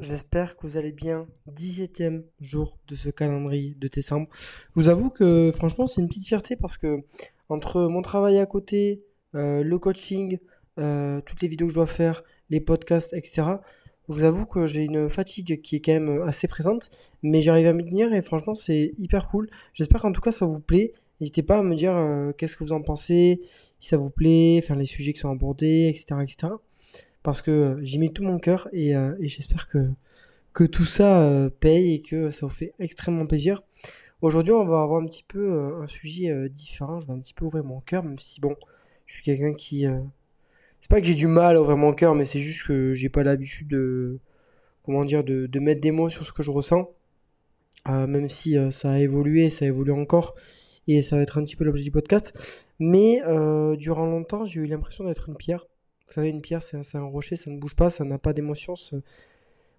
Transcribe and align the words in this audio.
j'espère 0.00 0.56
que 0.56 0.66
vous 0.66 0.76
allez 0.76 0.92
bien. 0.92 1.26
17e 1.54 2.22
jour 2.40 2.78
de 2.88 2.94
ce 2.94 3.10
calendrier 3.10 3.74
de 3.78 3.88
décembre. 3.88 4.28
Je 4.34 4.80
vous 4.80 4.88
avoue 4.88 5.10
que 5.10 5.52
franchement, 5.54 5.86
c'est 5.86 6.00
une 6.00 6.08
petite 6.08 6.26
fierté 6.26 6.56
parce 6.56 6.78
que 6.78 7.02
entre 7.48 7.82
mon 7.82 8.02
travail 8.02 8.38
à 8.38 8.46
côté, 8.46 9.02
euh, 9.34 9.62
le 9.62 9.78
coaching, 9.78 10.38
euh, 10.78 11.20
toutes 11.20 11.42
les 11.42 11.48
vidéos 11.48 11.66
que 11.66 11.72
je 11.72 11.76
dois 11.76 11.86
faire, 11.86 12.22
les 12.48 12.60
podcasts, 12.60 13.12
etc., 13.12 13.42
je 14.08 14.14
vous 14.14 14.24
avoue 14.24 14.44
que 14.44 14.66
j'ai 14.66 14.84
une 14.84 15.08
fatigue 15.08 15.60
qui 15.60 15.76
est 15.76 15.80
quand 15.80 15.92
même 15.92 16.22
assez 16.22 16.48
présente, 16.48 16.90
mais 17.22 17.40
j'arrive 17.40 17.68
à 17.68 17.72
m'y 17.72 17.84
tenir 17.84 18.12
et 18.12 18.22
franchement, 18.22 18.56
c'est 18.56 18.92
hyper 18.98 19.28
cool. 19.28 19.48
J'espère 19.72 20.02
qu'en 20.02 20.10
tout 20.10 20.20
cas, 20.20 20.32
ça 20.32 20.46
vous 20.46 20.60
plaît. 20.60 20.92
N'hésitez 21.20 21.44
pas 21.44 21.58
à 21.58 21.62
me 21.62 21.76
dire 21.76 21.94
euh, 21.96 22.32
qu'est-ce 22.32 22.56
que 22.56 22.64
vous 22.64 22.72
en 22.72 22.82
pensez, 22.82 23.40
si 23.78 23.88
ça 23.88 23.98
vous 23.98 24.10
plaît, 24.10 24.62
faire 24.62 24.74
les 24.74 24.86
sujets 24.86 25.12
qui 25.12 25.20
sont 25.20 25.30
abordés, 25.30 25.88
etc., 25.88 26.16
etc 26.22 26.54
parce 27.22 27.42
que 27.42 27.50
euh, 27.50 27.84
j'y 27.84 27.98
mets 27.98 28.08
tout 28.08 28.22
mon 28.22 28.38
cœur 28.38 28.68
et, 28.72 28.96
euh, 28.96 29.14
j'espère 29.20 29.68
que, 29.68 29.90
que 30.52 30.64
tout 30.64 30.84
ça 30.84 31.22
euh, 31.22 31.50
paye 31.50 31.94
et 31.94 32.02
que 32.02 32.30
ça 32.30 32.46
vous 32.46 32.52
fait 32.52 32.72
extrêmement 32.78 33.26
plaisir. 33.26 33.60
Aujourd'hui, 34.22 34.52
on 34.52 34.64
va 34.64 34.82
avoir 34.82 35.00
un 35.00 35.06
petit 35.06 35.24
peu 35.26 35.52
un 35.80 35.86
sujet 35.86 36.50
différent. 36.50 36.98
Je 37.00 37.06
vais 37.06 37.14
un 37.14 37.18
petit 37.20 37.32
peu 37.32 37.46
ouvrir 37.46 37.64
mon 37.64 37.80
cœur, 37.80 38.04
même 38.04 38.18
si 38.18 38.38
bon, 38.38 38.54
je 39.06 39.14
suis 39.14 39.22
quelqu'un 39.22 39.54
qui. 39.54 39.86
C'est 40.82 40.90
pas 40.90 41.00
que 41.00 41.06
j'ai 41.06 41.14
du 41.14 41.26
mal 41.26 41.56
à 41.56 41.62
ouvrir 41.62 41.78
mon 41.78 41.94
cœur, 41.94 42.14
mais 42.14 42.26
c'est 42.26 42.38
juste 42.38 42.66
que 42.66 42.92
j'ai 42.92 43.08
pas 43.08 43.22
l'habitude 43.22 43.68
de. 43.68 44.18
Comment 44.84 45.06
dire, 45.06 45.24
de, 45.24 45.46
de, 45.46 45.60
mettre 45.60 45.80
des 45.80 45.90
mots 45.90 46.10
sur 46.10 46.26
ce 46.26 46.32
que 46.34 46.42
je 46.42 46.50
ressens. 46.50 46.90
même 47.86 48.28
si 48.28 48.58
ça 48.70 48.90
a 48.90 48.98
évolué, 48.98 49.48
ça 49.48 49.64
évolue 49.64 49.92
encore. 49.92 50.34
Et 50.86 51.00
ça 51.00 51.16
va 51.16 51.22
être 51.22 51.38
un 51.38 51.44
petit 51.44 51.56
peu 51.56 51.64
l'objet 51.64 51.84
du 51.84 51.90
podcast. 51.90 52.68
Mais 52.78 53.22
durant 53.78 54.04
longtemps, 54.04 54.44
j'ai 54.44 54.60
eu 54.60 54.66
l'impression 54.66 55.04
d'être 55.04 55.30
une 55.30 55.36
pierre. 55.36 55.64
Vous 56.10 56.14
savez, 56.14 56.30
une 56.30 56.40
pierre, 56.40 56.60
c'est 56.60 56.96
un, 56.96 57.04
rocher, 57.04 57.36
ça 57.36 57.52
ne 57.52 57.58
bouge 57.58 57.76
pas, 57.76 57.88
ça 57.88 58.02
n'a 58.02 58.18
pas 58.18 58.32
d'émotion. 58.32 58.74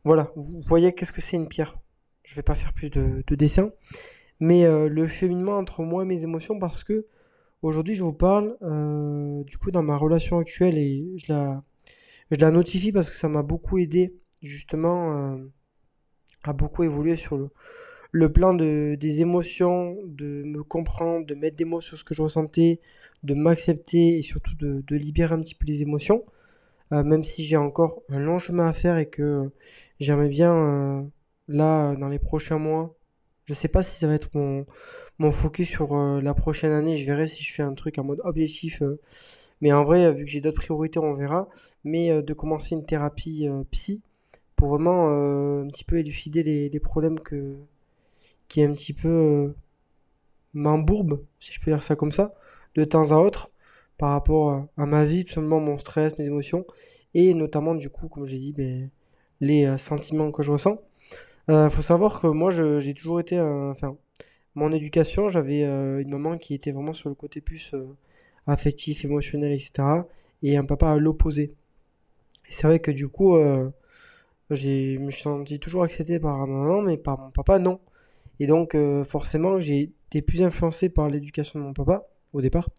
Voilà, 0.06 0.32
vous 0.38 0.62
voyez 0.62 0.94
qu'est-ce 0.94 1.12
que 1.12 1.20
c'est 1.20 1.36
une 1.36 1.50
pierre. 1.50 1.78
Je 2.24 2.36
vais 2.36 2.42
pas 2.42 2.56
faire 2.56 2.72
plus 2.72 2.90
de, 2.90 3.22
dessins. 3.36 3.74
Mais 4.40 4.64
euh, 4.64 4.88
le 4.88 5.08
cheminement 5.08 5.58
entre 5.58 5.84
moi 5.84 6.04
et 6.04 6.06
mes 6.06 6.24
émotions, 6.24 6.58
parce 6.58 6.86
que 6.86 7.06
aujourd'hui, 7.62 7.96
je 7.96 8.04
vous 8.06 8.14
parle 8.14 8.56
euh, 8.62 9.44
du 9.44 9.58
coup 9.58 9.72
dans 9.72 9.84
ma 9.84 9.98
relation 9.98 10.40
actuelle 10.40 10.78
et 10.78 11.06
je 11.18 11.34
la, 11.34 11.66
je 12.32 12.46
notifie 12.46 12.94
parce 12.94 13.10
que 13.10 13.16
ça 13.16 13.28
m'a 13.28 13.44
beaucoup 13.44 13.78
aidé 13.78 14.16
justement 14.42 15.34
euh, 15.34 15.38
à 16.44 16.54
beaucoup 16.54 16.84
évoluer 16.84 17.18
sur 17.18 17.38
le, 17.38 17.50
le 18.12 18.32
plan 18.32 18.54
de, 18.54 18.96
des 19.00 19.22
émotions, 19.22 19.98
de 20.06 20.44
me 20.46 20.64
comprendre, 20.64 21.26
de 21.26 21.34
mettre 21.36 21.56
des 21.56 21.66
mots 21.66 21.82
sur 21.82 21.98
ce 21.98 22.04
que 22.04 22.14
je 22.14 22.22
ressentais, 22.22 22.80
de 23.24 23.34
m'accepter 23.34 24.18
et 24.18 24.22
surtout 24.22 24.56
de, 24.56 24.96
libérer 24.96 25.34
un 25.34 25.40
petit 25.40 25.56
peu 25.56 25.66
les 25.66 25.82
émotions. 25.82 26.26
Euh, 26.94 27.04
même 27.04 27.24
si 27.24 27.44
j'ai 27.44 27.58
encore 27.58 28.02
un 28.10 28.20
long 28.20 28.38
chemin 28.38 28.68
à 28.68 28.74
faire 28.74 28.98
et 28.98 29.10
que 29.10 29.50
j'aimerais 30.00 30.30
bien, 30.30 30.54
euh, 30.54 31.04
là, 31.48 31.96
dans 31.96 32.10
les 32.10 32.20
prochains 32.20 32.58
mois, 32.60 32.96
je 33.46 33.54
sais 33.54 33.70
pas 33.70 33.84
si 33.84 33.98
ça 33.98 34.08
va 34.08 34.16
être 34.16 34.30
mon, 34.34 34.66
mon 35.20 35.32
focus 35.32 35.70
sur 35.70 35.94
euh, 35.96 36.22
la 36.22 36.34
prochaine 36.34 36.72
année, 36.72 36.96
je 36.96 37.06
verrai 37.06 37.28
si 37.28 37.44
je 37.44 37.54
fais 37.54 37.64
un 37.64 37.74
truc 37.74 37.98
en 37.98 38.04
mode 38.04 38.20
objectif. 38.26 38.84
mais 39.62 39.72
en 39.72 39.84
vrai, 39.86 40.14
vu 40.14 40.26
que 40.26 40.32
j'ai 40.32 40.42
d'autres 40.42 40.62
priorités, 40.62 41.00
on 41.00 41.14
verra. 41.14 41.50
Mais 41.86 42.22
de 42.22 42.34
commencer 42.34 42.76
une 42.76 42.86
thérapie 42.86 43.48
psy 43.72 44.02
pour 44.56 44.70
vraiment 44.70 45.08
un 45.62 45.68
petit 45.68 45.86
peu 45.86 45.98
élucider 45.98 46.44
les, 46.44 46.70
les 46.70 46.80
problèmes 46.80 47.20
que, 47.20 47.56
qui 48.52 48.60
est 48.60 48.66
un 48.66 48.74
petit 48.74 48.92
peu 48.92 49.08
euh, 49.08 49.56
m'embourbe, 50.54 51.24
si 51.40 51.54
je 51.54 51.62
peux 51.62 51.72
dire 51.72 51.82
ça 51.82 51.96
comme 51.96 52.12
ça, 52.12 52.34
de 52.76 52.84
temps 52.84 53.12
à 53.14 53.16
autre, 53.16 53.50
par 53.98 54.10
rapport 54.12 54.68
à 54.76 54.86
ma 54.86 55.06
vie, 55.06 55.24
tout 55.24 55.32
simplement 55.32 55.62
mon 55.62 55.78
stress, 55.78 56.18
mes 56.20 56.26
émotions, 56.26 56.66
et 57.14 57.34
notamment 57.34 57.76
du 57.76 57.90
coup, 57.90 58.10
comme 58.10 58.26
j'ai 58.26 58.40
dit, 58.40 58.52
ben, 58.52 58.90
les 59.40 59.66
euh, 59.66 59.78
sentiments 59.78 60.32
que 60.32 60.44
je 60.44 60.52
ressens. 60.52 60.82
Euh, 61.50 61.70
faut 61.70 61.82
savoir 61.82 62.20
que 62.20 62.28
moi, 62.28 62.50
j'ai 62.52 62.94
toujours 62.94 63.22
été, 63.22 63.40
enfin, 63.40 63.96
mon 64.56 64.74
éducation, 64.74 65.30
j'avais 65.30 65.64
une 66.02 66.10
maman 66.10 66.38
qui 66.38 66.54
était 66.54 66.74
vraiment 66.74 66.94
sur 66.94 67.08
le 67.08 67.16
côté 67.16 67.40
plus 67.40 67.74
affectif, 68.48 69.06
émotionnel, 69.06 69.54
etc. 69.54 69.72
Et 70.44 70.58
un 70.58 70.66
papa 70.66 70.90
à 70.92 70.98
l'opposé. 70.98 71.54
Et 72.50 72.52
c'est 72.52 72.68
vrai 72.68 72.80
que 72.80 72.92
du 72.92 73.08
coup, 73.08 73.38
je 74.50 74.98
me 74.98 75.10
suis 75.10 75.22
senti 75.22 75.58
toujours 75.60 75.84
accepté 75.84 76.20
par 76.20 76.46
ma 76.48 76.48
maman, 76.48 76.82
mais 76.82 76.98
par 76.98 77.18
mon 77.18 77.32
papa, 77.32 77.58
non. 77.58 77.80
Et 78.42 78.48
donc, 78.48 78.74
euh, 78.74 79.04
forcément, 79.04 79.60
j'ai 79.60 79.92
été 80.08 80.24
plus 80.24 80.42
influencé 80.42 80.90
par 80.90 81.08
l'éducation 81.12 81.60
de 81.60 81.64
mon 81.64 81.74
papa 81.74 82.08
au 82.34 82.42
départ. 82.42 82.72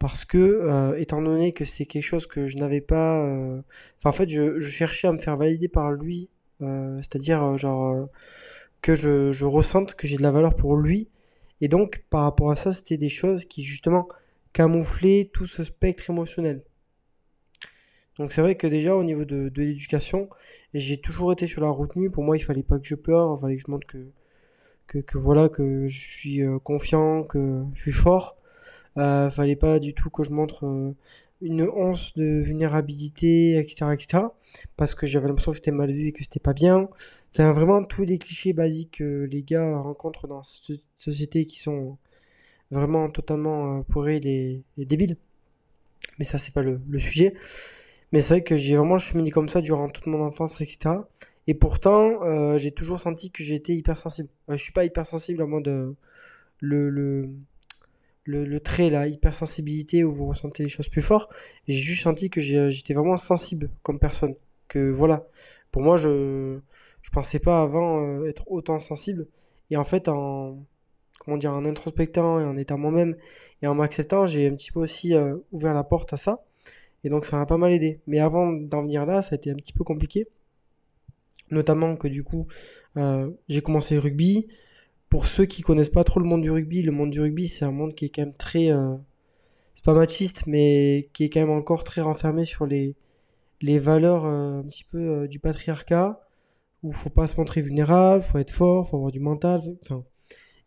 Parce 0.00 0.24
que, 0.24 0.38
euh, 0.38 0.98
étant 0.98 1.22
donné 1.22 1.52
que 1.52 1.64
c'est 1.64 1.86
quelque 1.86 2.02
chose 2.02 2.26
que 2.26 2.48
je 2.48 2.56
n'avais 2.58 2.80
pas. 2.80 3.24
Euh, 3.24 3.62
enfin, 3.98 4.08
en 4.10 4.12
fait, 4.12 4.28
je, 4.28 4.58
cherchais 4.58 5.06
à 5.06 5.12
me 5.12 5.18
faire 5.18 5.36
valider 5.36 5.68
par 5.68 5.92
lui. 5.92 6.28
C'est-à-dire, 6.60 7.56
genre, 7.56 8.08
que 8.82 8.96
je, 8.96 9.44
ressente 9.44 9.94
que 9.94 10.08
j'ai 10.08 10.16
de 10.16 10.22
la 10.22 10.32
valeur 10.32 10.56
pour 10.56 10.76
lui. 10.76 11.08
Et 11.60 11.68
donc, 11.68 12.02
par 12.10 12.22
rapport 12.24 12.50
à 12.50 12.56
ça, 12.56 12.72
c'était 12.72 12.96
des 12.96 13.08
choses 13.08 13.44
qui, 13.44 13.62
justement, 13.62 14.08
camouflaient 14.52 15.30
tout 15.32 15.46
ce 15.46 15.62
spectre 15.62 16.10
émotionnel. 16.10 16.64
Donc 18.18 18.32
c'est 18.32 18.40
vrai 18.40 18.56
que 18.56 18.66
déjà 18.66 18.96
au 18.96 19.04
niveau 19.04 19.24
de, 19.24 19.48
de 19.48 19.62
l'éducation, 19.62 20.28
j'ai 20.74 21.00
toujours 21.00 21.30
été 21.30 21.46
sur 21.46 21.60
la 21.60 21.70
retenue. 21.70 22.10
Pour 22.10 22.24
moi, 22.24 22.36
il 22.36 22.40
fallait 22.40 22.64
pas 22.64 22.80
que 22.80 22.86
je 22.86 22.96
pleure, 22.96 23.36
il 23.38 23.40
fallait 23.40 23.56
que 23.56 23.62
je 23.64 23.70
montre 23.70 23.86
que, 23.86 24.10
que, 24.88 25.18
voilà 25.18 25.48
que 25.48 25.86
je 25.86 26.00
suis 26.00 26.42
euh, 26.42 26.58
confiant, 26.58 27.22
que 27.24 27.64
je 27.74 27.80
suis 27.80 27.92
fort. 27.92 28.36
Euh, 28.96 29.30
fallait 29.30 29.56
pas 29.56 29.78
du 29.78 29.94
tout 29.94 30.10
que 30.10 30.24
je 30.24 30.30
montre 30.30 30.66
euh, 30.66 30.92
une 31.40 31.62
once 31.62 32.14
de 32.14 32.40
vulnérabilité, 32.42 33.56
etc., 33.58 33.92
etc. 33.92 34.24
Parce 34.76 34.94
que 34.94 35.06
j'avais 35.06 35.28
l'impression 35.28 35.52
que 35.52 35.58
c'était 35.58 35.70
mal 35.70 35.92
vu 35.92 36.08
et 36.08 36.12
que 36.12 36.24
c'était 36.24 36.40
pas 36.40 36.54
bien. 36.54 36.88
Enfin, 37.32 37.52
vraiment 37.52 37.84
tous 37.84 38.04
les 38.04 38.18
clichés 38.18 38.52
basiques 38.52 38.98
que 38.98 39.28
les 39.30 39.42
gars 39.42 39.78
rencontrent 39.78 40.26
dans 40.26 40.42
cette 40.42 40.80
société 40.96 41.44
qui 41.46 41.60
sont 41.60 41.96
vraiment 42.70 43.08
totalement 43.10 43.82
pourris 43.84 44.16
et, 44.24 44.64
débiles. 44.84 45.16
Mais 46.18 46.24
ça, 46.24 46.38
c'est 46.38 46.52
pas 46.52 46.62
le, 46.62 46.80
le 46.88 46.98
sujet. 46.98 47.34
Mais 48.12 48.20
c'est 48.20 48.34
vrai 48.34 48.42
que 48.42 48.56
j'ai 48.56 48.76
vraiment 48.76 48.98
cheminé 48.98 49.30
comme 49.30 49.48
ça 49.48 49.60
durant 49.60 49.88
toute 49.88 50.06
mon 50.06 50.22
enfance, 50.22 50.60
etc. 50.60 50.96
Et 51.48 51.54
pourtant, 51.54 52.22
euh, 52.22 52.58
j'ai 52.58 52.72
toujours 52.72 53.00
senti 53.00 53.30
que 53.30 53.42
j'étais 53.42 53.74
hypersensible. 53.74 54.28
Je 54.48 54.56
je 54.56 54.62
suis 54.62 54.72
pas 54.72 54.84
hypersensible 54.84 55.42
en 55.42 55.46
mode 55.48 55.68
euh, 55.68 55.92
le, 56.60 56.90
le, 56.90 57.30
le, 58.26 58.60
trait, 58.60 58.90
la 58.90 59.08
hypersensibilité 59.08 60.04
où 60.04 60.12
vous 60.12 60.26
ressentez 60.26 60.62
les 60.62 60.68
choses 60.68 60.90
plus 60.90 61.00
fort. 61.00 61.30
J'ai 61.66 61.78
juste 61.78 62.02
senti 62.02 62.28
que 62.28 62.42
j'étais 62.42 62.92
vraiment 62.92 63.16
sensible 63.16 63.70
comme 63.82 63.98
personne. 63.98 64.34
Que 64.68 64.90
voilà, 64.90 65.26
pour 65.72 65.82
moi, 65.82 65.96
je 65.96 66.58
je 67.00 67.10
pensais 67.10 67.38
pas 67.38 67.62
avant 67.62 68.04
euh, 68.04 68.26
être 68.26 68.44
autant 68.50 68.78
sensible. 68.78 69.26
Et 69.70 69.78
en 69.78 69.84
fait, 69.84 70.08
en 70.08 70.58
comment 71.20 71.38
dire, 71.38 71.52
en 71.52 71.64
introspectant 71.64 72.40
et 72.40 72.44
en 72.44 72.58
étant 72.58 72.76
moi-même 72.76 73.16
et 73.62 73.66
en 73.66 73.74
m'acceptant, 73.74 74.26
j'ai 74.26 74.48
un 74.48 74.54
petit 74.54 74.72
peu 74.72 74.80
aussi 74.80 75.14
ouvert 75.52 75.74
la 75.74 75.84
porte 75.84 76.12
à 76.12 76.18
ça. 76.18 76.44
Et 77.04 77.08
donc 77.08 77.24
ça 77.24 77.36
m'a 77.38 77.46
pas 77.46 77.56
mal 77.56 77.72
aidé. 77.72 78.00
Mais 78.06 78.18
avant 78.20 78.52
d'en 78.52 78.82
venir 78.82 79.06
là, 79.06 79.22
ça 79.22 79.34
a 79.34 79.36
été 79.36 79.50
un 79.50 79.56
petit 79.56 79.72
peu 79.72 79.84
compliqué 79.84 80.28
notamment 81.50 81.96
que 81.96 82.08
du 82.08 82.22
coup 82.24 82.46
euh, 82.96 83.30
j'ai 83.48 83.62
commencé 83.62 83.94
le 83.94 84.00
rugby. 84.00 84.48
Pour 85.10 85.26
ceux 85.26 85.46
qui 85.46 85.62
connaissent 85.62 85.90
pas 85.90 86.04
trop 86.04 86.20
le 86.20 86.26
monde 86.26 86.42
du 86.42 86.50
rugby, 86.50 86.82
le 86.82 86.92
monde 86.92 87.10
du 87.10 87.20
rugby 87.20 87.48
c'est 87.48 87.64
un 87.64 87.70
monde 87.70 87.94
qui 87.94 88.06
est 88.06 88.08
quand 88.10 88.22
même 88.22 88.34
très, 88.34 88.70
euh, 88.70 88.94
c'est 89.74 89.84
pas 89.84 89.94
machiste, 89.94 90.46
mais 90.46 91.08
qui 91.12 91.24
est 91.24 91.30
quand 91.30 91.40
même 91.40 91.50
encore 91.50 91.84
très 91.84 92.02
renfermé 92.02 92.44
sur 92.44 92.66
les 92.66 92.94
les 93.60 93.78
valeurs 93.78 94.26
euh, 94.26 94.60
un 94.60 94.64
petit 94.64 94.84
peu 94.84 95.26
du 95.28 95.40
patriarcat, 95.40 96.20
où 96.82 96.92
faut 96.92 97.10
pas 97.10 97.26
se 97.26 97.36
montrer 97.38 97.62
vulnérable, 97.62 98.22
faut 98.22 98.38
être 98.38 98.52
fort, 98.52 98.88
faut 98.90 98.96
avoir 98.96 99.12
du 99.12 99.20
mental, 99.20 99.60
enfin 99.82 100.04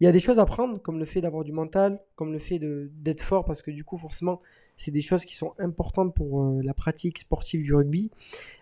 il 0.02 0.06
y 0.06 0.08
a 0.08 0.12
des 0.12 0.20
choses 0.20 0.40
à 0.40 0.46
prendre, 0.48 0.82
comme 0.82 0.98
le 0.98 1.06
fait 1.06 1.22
d'avoir 1.22 1.44
du 1.44 1.54
mental, 1.54 2.02
comme 2.16 2.32
le 2.34 2.40
fait 2.40 2.58
d'être 2.58 3.22
fort, 3.22 3.46
parce 3.46 3.62
que 3.62 3.70
du 3.70 3.84
coup, 3.84 4.00
forcément, 4.00 4.40
c'est 4.76 4.90
des 4.90 5.04
choses 5.04 5.26
qui 5.26 5.36
sont 5.36 5.54
importantes 5.60 6.16
pour 6.16 6.42
euh, 6.44 6.62
la 6.64 6.74
pratique 6.74 7.20
sportive 7.20 7.62
du 7.62 7.76
rugby. 7.76 8.10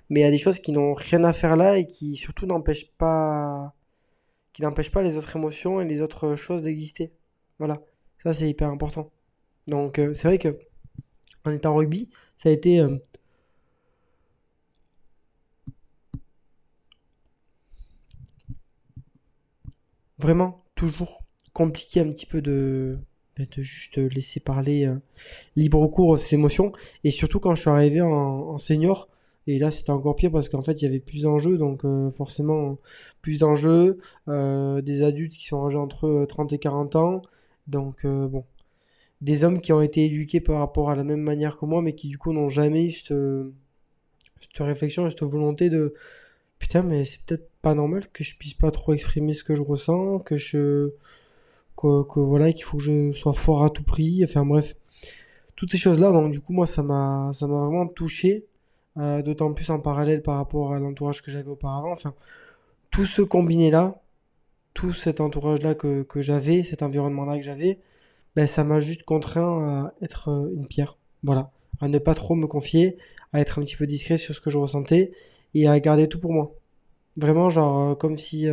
Mais 0.09 0.19
il 0.19 0.24
y 0.24 0.25
a 0.25 0.31
des 0.31 0.38
choses 0.38 0.59
qui 0.59 0.74
n'ont 0.74 0.91
rien 0.91 1.24
à 1.24 1.31
faire 1.31 1.56
là 1.56 1.77
et 1.77 1.86
qui 1.86 2.18
surtout 2.18 2.45
n'empêchent 2.45 2.91
pas, 2.97 3.74
qui 4.53 4.63
n'empêchent 4.63 4.91
pas 4.91 5.01
les 5.01 5.18
autres 5.18 5.36
émotions 5.38 5.80
et 5.81 5.86
les 5.86 6.01
autres 6.01 6.36
choses 6.36 6.63
d'exister. 6.63 7.13
Voilà, 7.59 7.81
ça 8.21 8.33
c'est 8.33 8.50
hyper 8.50 8.69
important. 8.69 9.12
Donc 9.68 10.00
euh, 10.00 10.13
c'est 10.13 10.27
vrai 10.27 10.39
que 10.39 10.59
en 11.45 11.51
étant 11.51 11.75
rugby, 11.75 12.09
ça 12.38 12.50
a 12.50 12.51
été 12.51 12.81
euh, 12.81 12.97
vraiment 20.18 20.65
toujours 20.75 21.24
compliqué 21.53 21.99
un 21.99 22.09
petit 22.09 22.25
peu 22.25 22.41
de, 22.41 22.99
ben, 23.39 23.47
de 23.55 23.61
juste 23.61 23.97
laisser 23.97 24.41
parler 24.41 24.85
euh, 24.85 24.95
libre 25.55 25.87
cours 25.87 26.19
ses 26.19 26.35
émotions. 26.35 26.71
Et 27.03 27.11
surtout 27.11 27.39
quand 27.39 27.55
je 27.55 27.61
suis 27.61 27.69
arrivé 27.69 28.01
en, 28.01 28.57
senior, 28.57 29.07
et 29.47 29.59
là 29.59 29.71
c'était 29.71 29.91
encore 29.91 30.15
pire 30.15 30.31
parce 30.31 30.49
qu'en 30.49 30.61
fait 30.61 30.81
il 30.81 30.85
y 30.85 30.87
avait 30.87 30.99
plus 30.99 31.23
d'enjeux, 31.23 31.57
donc 31.57 31.85
euh, 31.85 32.11
forcément 32.11 32.77
plus 33.21 33.39
d'enjeux, 33.39 33.97
euh, 34.27 34.81
des 34.81 35.03
adultes 35.03 35.33
qui 35.33 35.45
sont 35.45 35.65
âgés 35.65 35.77
entre 35.77 36.25
30 36.27 36.53
et 36.53 36.59
40 36.59 36.95
ans, 36.97 37.21
donc 37.67 38.05
bon. 38.05 38.43
Des 39.21 39.43
hommes 39.43 39.59
qui 39.61 39.73
ont 39.73 39.81
été 39.81 40.05
éduqués 40.05 40.39
par 40.39 40.59
rapport 40.59 40.89
à 40.89 40.95
la 40.95 41.03
même 41.03 41.21
manière 41.21 41.57
que 41.57 41.65
moi, 41.65 41.81
mais 41.81 41.93
qui 41.93 42.07
du 42.07 42.17
coup 42.17 42.31
n'ont 42.31 42.49
jamais 42.49 42.85
eu 42.85 42.91
cette, 42.91 43.13
cette 44.39 44.57
réflexion 44.65 45.07
et 45.07 45.09
cette 45.09 45.23
volonté 45.23 45.69
de, 45.69 45.93
putain, 46.57 46.83
mais 46.83 47.03
c'est 47.05 47.21
peut-être 47.23 47.49
pas 47.61 47.73
normal 47.73 48.07
que 48.13 48.23
je 48.23 48.35
puisse 48.37 48.53
pas 48.53 48.71
trop 48.71 48.93
exprimer 48.93 49.33
ce 49.33 49.43
que 49.43 49.55
je 49.55 49.61
ressens, 49.61 50.19
que 50.19 50.37
je, 50.37 50.93
que, 51.79 52.19
voilà, 52.19 52.51
qu'il 52.53 52.63
faut 52.63 52.77
que 52.77 52.83
je 52.83 53.11
sois 53.11 53.33
fort 53.33 53.63
à 53.63 53.69
tout 53.69 53.83
prix. 53.83 54.23
Enfin 54.23 54.45
bref, 54.45 54.75
toutes 55.55 55.71
ces 55.71 55.77
choses-là. 55.77 56.11
Donc 56.11 56.31
du 56.31 56.41
coup, 56.41 56.53
moi, 56.53 56.67
ça 56.67 56.83
m'a, 56.83 57.31
ça 57.33 57.47
m'a 57.47 57.57
vraiment 57.59 57.87
touché, 57.87 58.45
euh, 58.97 59.21
d'autant 59.21 59.53
plus 59.53 59.69
en 59.69 59.79
parallèle 59.79 60.21
par 60.21 60.37
rapport 60.37 60.73
à 60.73 60.79
l'entourage 60.79 61.21
que 61.21 61.31
j'avais 61.31 61.49
auparavant. 61.49 61.91
Enfin, 61.91 62.13
tout 62.91 63.05
ce 63.05 63.21
combiné-là, 63.21 64.01
tout 64.73 64.93
cet 64.93 65.21
entourage-là 65.21 65.75
que, 65.75 66.03
que 66.03 66.21
j'avais, 66.21 66.63
cet 66.63 66.83
environnement-là 66.83 67.37
que 67.37 67.43
j'avais, 67.43 67.79
ben, 68.35 68.47
ça 68.47 68.63
m'a 68.63 68.79
juste 68.79 69.03
contraint 69.03 69.63
à 69.63 69.93
être 70.03 70.29
euh, 70.29 70.53
une 70.55 70.67
pierre. 70.67 70.97
Voilà. 71.23 71.51
À 71.81 71.87
ne 71.87 71.97
pas 71.97 72.13
trop 72.13 72.35
me 72.35 72.47
confier, 72.47 72.97
à 73.33 73.39
être 73.41 73.59
un 73.59 73.63
petit 73.63 73.77
peu 73.77 73.87
discret 73.87 74.17
sur 74.17 74.35
ce 74.35 74.41
que 74.41 74.49
je 74.49 74.57
ressentais 74.57 75.11
et 75.53 75.67
à 75.67 75.79
garder 75.79 76.07
tout 76.07 76.19
pour 76.19 76.33
moi. 76.33 76.53
Vraiment, 77.17 77.49
genre, 77.49 77.91
euh, 77.91 77.95
comme 77.95 78.17
si 78.17 78.47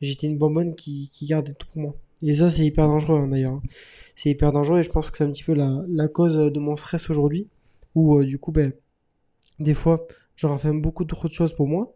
j'étais 0.00 0.26
une 0.26 0.38
bonbonne 0.38 0.74
qui, 0.74 1.08
qui 1.10 1.26
gardait 1.26 1.54
tout 1.54 1.66
pour 1.72 1.82
moi. 1.82 1.94
Et 2.26 2.34
ça, 2.34 2.48
c'est 2.48 2.64
hyper 2.64 2.88
dangereux 2.88 3.18
hein, 3.18 3.28
d'ailleurs. 3.28 3.60
C'est 4.14 4.30
hyper 4.30 4.50
dangereux 4.50 4.78
et 4.78 4.82
je 4.82 4.90
pense 4.90 5.10
que 5.10 5.18
c'est 5.18 5.24
un 5.24 5.30
petit 5.30 5.44
peu 5.44 5.52
la, 5.54 5.84
la 5.88 6.08
cause 6.08 6.36
de 6.36 6.58
mon 6.58 6.74
stress 6.74 7.10
aujourd'hui. 7.10 7.48
Où 7.94 8.18
euh, 8.18 8.24
du 8.24 8.38
coup, 8.38 8.50
ben, 8.50 8.72
des 9.58 9.74
fois, 9.74 10.06
je 10.34 10.46
renferme 10.46 10.80
beaucoup 10.80 11.04
trop 11.04 11.28
de 11.28 11.32
choses 11.34 11.54
pour 11.54 11.68
moi. 11.68 11.94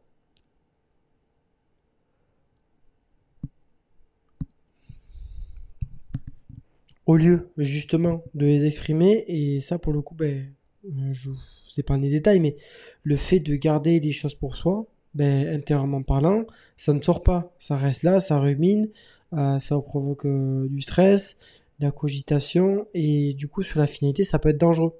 Au 7.06 7.16
lieu 7.16 7.48
justement 7.56 8.22
de 8.34 8.44
les 8.44 8.66
exprimer. 8.66 9.24
Et 9.28 9.62
ça, 9.62 9.78
pour 9.78 9.94
le 9.94 10.02
coup, 10.02 10.14
ben, 10.14 10.52
euh, 10.84 11.12
je 11.12 11.30
vous 11.30 11.38
épargne 11.78 12.02
les 12.02 12.10
détails, 12.10 12.40
mais 12.40 12.54
le 13.02 13.16
fait 13.16 13.40
de 13.40 13.56
garder 13.56 13.98
les 13.98 14.12
choses 14.12 14.34
pour 14.34 14.56
soi, 14.56 14.86
ben, 15.14 15.48
intérieurement 15.48 16.02
parlant, 16.02 16.44
ça 16.76 16.92
ne 16.92 17.02
sort 17.02 17.22
pas. 17.22 17.54
Ça 17.58 17.76
reste 17.76 18.02
là, 18.02 18.20
ça 18.20 18.38
rumine, 18.38 18.88
euh, 19.32 19.58
ça 19.58 19.80
provoque 19.80 20.26
euh, 20.26 20.68
du 20.68 20.80
stress, 20.80 21.38
de 21.80 21.86
la 21.86 21.92
cogitation, 21.92 22.86
et 22.94 23.34
du 23.34 23.48
coup, 23.48 23.62
sur 23.62 23.80
la 23.80 23.86
finalité, 23.86 24.24
ça 24.24 24.38
peut 24.38 24.50
être 24.50 24.58
dangereux. 24.58 24.94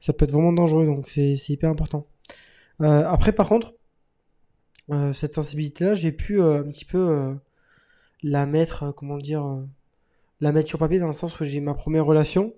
Ça 0.00 0.12
peut 0.12 0.24
être 0.24 0.32
vraiment 0.32 0.52
dangereux, 0.52 0.86
donc 0.86 1.08
c'est 1.08 1.36
hyper 1.48 1.70
important. 1.70 2.06
Euh, 2.80 3.04
après, 3.06 3.32
par 3.32 3.48
contre, 3.48 3.74
cette 5.14 5.32
sensibilité-là, 5.32 5.94
j'ai 5.94 6.12
pu 6.12 6.42
un 6.42 6.62
petit 6.64 6.84
peu 6.84 7.34
la 8.22 8.44
mettre, 8.44 8.92
comment 8.94 9.16
dire, 9.16 9.64
la 10.42 10.52
mettre 10.52 10.68
sur 10.68 10.78
papier 10.78 10.98
dans 10.98 11.06
le 11.06 11.14
sens 11.14 11.40
où 11.40 11.44
j'ai 11.44 11.60
ma 11.60 11.72
première 11.72 12.04
relation 12.04 12.52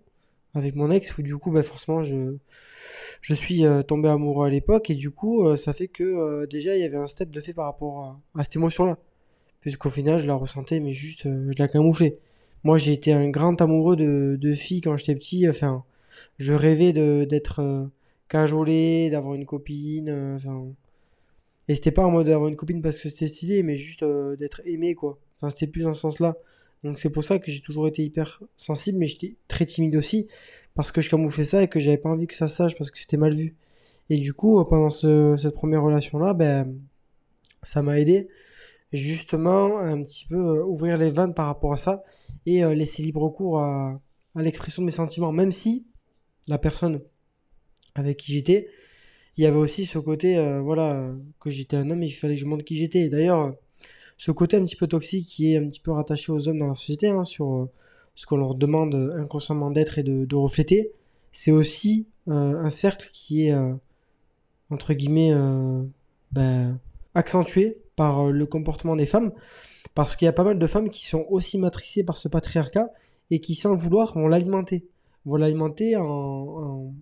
avec 0.56 0.74
mon 0.74 0.90
ex, 0.90 1.16
où 1.18 1.22
du 1.22 1.36
coup, 1.36 1.50
ben, 1.50 1.62
forcément, 1.62 2.02
je, 2.02 2.36
je 3.20 3.34
suis 3.34 3.64
euh, 3.64 3.82
tombé 3.82 4.08
amoureux 4.08 4.46
à 4.46 4.50
l'époque, 4.50 4.90
et 4.90 4.94
du 4.94 5.10
coup, 5.10 5.46
euh, 5.46 5.56
ça 5.56 5.72
fait 5.72 5.88
que 5.88 6.04
euh, 6.04 6.46
déjà, 6.46 6.76
il 6.76 6.80
y 6.80 6.84
avait 6.84 6.96
un 6.96 7.06
step 7.06 7.30
de 7.30 7.40
fait 7.40 7.54
par 7.54 7.66
rapport 7.66 8.20
à, 8.34 8.44
cette 8.44 8.56
émotion-là. 8.56 8.98
Puisqu'au 9.60 9.90
final, 9.90 10.18
je 10.18 10.26
la 10.26 10.34
ressentais, 10.34 10.80
mais 10.80 10.92
juste, 10.92 11.24
je 11.24 11.58
la 11.58 11.68
camouflais. 11.68 12.18
Moi, 12.64 12.78
j'ai 12.78 12.92
été 12.92 13.12
un 13.12 13.28
grand 13.28 13.60
amoureux 13.60 13.96
de, 13.96 14.36
de 14.40 14.54
filles 14.54 14.80
quand 14.80 14.96
j'étais 14.96 15.14
petit. 15.14 15.48
Enfin, 15.48 15.84
je 16.38 16.52
rêvais 16.52 16.92
d'être 16.92 17.90
cajolé, 18.28 19.10
d'avoir 19.10 19.34
une 19.34 19.46
copine. 19.46 20.10
Enfin, 20.36 20.66
et 21.68 21.74
c'était 21.74 21.90
pas 21.90 22.06
en 22.06 22.10
mode 22.10 22.26
d'avoir 22.28 22.48
une 22.48 22.56
copine 22.56 22.80
parce 22.80 23.00
que 23.00 23.08
c'était 23.08 23.26
stylé, 23.26 23.62
mais 23.62 23.76
juste 23.76 24.04
d'être 24.38 24.60
aimé, 24.66 24.94
quoi. 24.94 25.18
Enfin, 25.36 25.50
c'était 25.50 25.66
plus 25.66 25.82
dans 25.82 25.94
ce 25.94 26.02
sens-là. 26.02 26.36
Donc 26.84 26.98
c'est 26.98 27.10
pour 27.10 27.24
ça 27.24 27.38
que 27.38 27.50
j'ai 27.50 27.60
toujours 27.60 27.88
été 27.88 28.04
hyper 28.04 28.42
sensible, 28.56 28.98
mais 28.98 29.06
j'étais 29.06 29.36
très 29.48 29.64
timide 29.64 29.96
aussi, 29.96 30.26
parce 30.74 30.92
que 30.92 31.00
je 31.00 31.10
camouflais 31.10 31.44
ça 31.44 31.62
et 31.62 31.68
que 31.68 31.80
j'avais 31.80 31.96
pas 31.98 32.10
envie 32.10 32.26
que 32.26 32.34
ça 32.34 32.48
sache, 32.48 32.76
parce 32.76 32.90
que 32.90 32.98
c'était 32.98 33.16
mal 33.16 33.34
vu. 33.34 33.56
Et 34.10 34.18
du 34.18 34.34
coup, 34.34 34.60
euh, 34.60 34.64
pendant 34.64 34.90
ce- 34.90 35.36
cette 35.36 35.54
première 35.54 35.82
relation-là, 35.82 36.32
ben, 36.34 36.72
ça 37.62 37.82
m'a 37.82 37.98
aidé 37.98 38.28
justement 38.92 39.78
un 39.78 40.02
petit 40.02 40.26
peu 40.26 40.36
euh, 40.36 40.64
ouvrir 40.64 40.96
les 40.96 41.10
vannes 41.10 41.34
par 41.34 41.46
rapport 41.46 41.72
à 41.72 41.76
ça 41.76 42.04
et 42.46 42.62
euh, 42.64 42.74
laisser 42.74 43.02
libre 43.02 43.28
cours 43.30 43.58
à, 43.60 44.00
à 44.36 44.42
l'expression 44.42 44.82
de 44.82 44.86
mes 44.86 44.92
sentiments, 44.92 45.32
même 45.32 45.50
si 45.52 45.86
la 46.46 46.58
personne 46.58 47.00
avec 47.96 48.18
qui 48.18 48.32
j'étais, 48.32 48.68
il 49.36 49.42
y 49.44 49.46
avait 49.46 49.56
aussi 49.56 49.86
ce 49.86 49.98
côté, 49.98 50.36
voilà, 50.62 51.10
que 51.40 51.50
j'étais 51.50 51.76
un 51.76 51.90
homme 51.90 52.02
il 52.02 52.10
fallait 52.10 52.34
que 52.36 52.40
je 52.40 52.46
montre 52.46 52.64
qui 52.64 52.76
j'étais. 52.76 53.08
D'ailleurs, 53.08 53.54
ce 54.16 54.30
côté 54.30 54.56
un 54.56 54.64
petit 54.64 54.76
peu 54.76 54.86
toxique 54.86 55.26
qui 55.26 55.52
est 55.52 55.58
un 55.58 55.68
petit 55.68 55.80
peu 55.80 55.92
rattaché 55.92 56.32
aux 56.32 56.48
hommes 56.48 56.58
dans 56.58 56.68
la 56.68 56.74
société, 56.74 57.08
hein, 57.08 57.24
sur 57.24 57.54
euh, 57.54 57.70
ce 58.14 58.26
qu'on 58.26 58.38
leur 58.38 58.54
demande 58.54 58.94
inconsciemment 59.16 59.70
d'être 59.70 59.98
et 59.98 60.02
de, 60.02 60.34
refléter, 60.34 60.92
c'est 61.32 61.50
aussi 61.50 62.06
euh, 62.28 62.58
un 62.58 62.70
cercle 62.70 63.10
qui 63.12 63.46
est, 63.46 63.52
euh, 63.52 63.74
entre 64.70 64.94
guillemets, 64.94 65.34
ben, 66.32 66.78
accentué 67.14 67.78
par 67.94 68.26
le 68.26 68.46
comportement 68.46 68.96
des 68.96 69.06
femmes, 69.06 69.32
parce 69.94 70.16
qu'il 70.16 70.26
y 70.26 70.28
a 70.28 70.32
pas 70.32 70.44
mal 70.44 70.58
de 70.58 70.66
femmes 70.66 70.90
qui 70.90 71.06
sont 71.06 71.24
aussi 71.28 71.58
matrixées 71.58 72.04
par 72.04 72.16
ce 72.16 72.28
patriarcat 72.28 72.90
et 73.30 73.40
qui, 73.40 73.54
sans 73.54 73.74
vouloir, 73.76 74.14
vont 74.14 74.28
l'alimenter. 74.28 74.86
Vont 75.24 75.36
l'alimenter 75.36 75.96
en, 75.96 76.04
en- 76.04 76.94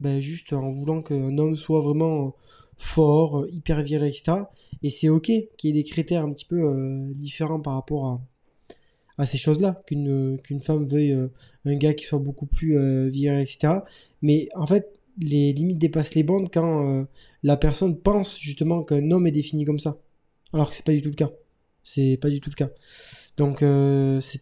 ben, 0.00 0.20
juste 0.20 0.52
en 0.52 0.68
voulant 0.70 1.02
qu'un 1.02 1.38
homme 1.38 1.54
soit 1.54 1.80
vraiment 1.80 2.34
fort, 2.76 3.40
euh, 3.42 3.50
hyper 3.52 3.82
viril, 3.82 4.08
etc. 4.08 4.48
Et 4.82 4.90
c'est 4.90 5.08
ok 5.08 5.24
qu'il 5.26 5.48
y 5.64 5.68
ait 5.70 5.82
des 5.82 5.88
critères 5.88 6.24
un 6.24 6.32
petit 6.32 6.44
peu 6.46 6.56
euh, 6.62 7.12
différents 7.14 7.60
par 7.60 7.74
rapport 7.74 8.06
à, 8.06 8.20
à 9.18 9.26
ces 9.26 9.38
choses-là, 9.38 9.82
qu'une 9.86 10.38
qu'une 10.42 10.60
femme 10.60 10.84
veuille 10.86 11.12
euh, 11.12 11.28
un 11.64 11.76
gars 11.76 11.94
qui 11.94 12.04
soit 12.04 12.18
beaucoup 12.18 12.46
plus 12.46 12.76
euh, 12.78 13.08
viril, 13.08 13.40
etc. 13.40 13.74
Mais 14.22 14.48
en 14.54 14.66
fait, 14.66 14.90
les 15.22 15.52
limites 15.52 15.78
dépassent 15.78 16.14
les 16.14 16.22
bandes 16.22 16.48
quand 16.52 16.86
euh, 16.86 17.04
la 17.42 17.56
personne 17.56 17.96
pense 17.98 18.38
justement 18.38 18.82
qu'un 18.82 19.10
homme 19.10 19.26
est 19.26 19.30
défini 19.32 19.64
comme 19.64 19.78
ça. 19.78 19.98
Alors 20.52 20.70
que 20.70 20.76
c'est 20.76 20.84
pas 20.84 20.92
du 20.92 21.02
tout 21.02 21.10
le 21.10 21.14
cas. 21.14 21.30
C'est 21.84 22.16
pas 22.20 22.30
du 22.30 22.40
tout 22.40 22.50
le 22.50 22.54
cas. 22.54 22.70
Donc 23.36 23.62
euh, 23.62 24.20
c'est 24.20 24.40